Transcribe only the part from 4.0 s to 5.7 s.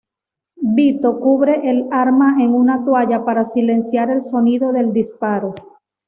el sonido del disparo.